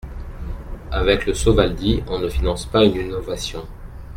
[0.89, 3.67] Avec le Sovaldi on ne finance pas une innovation.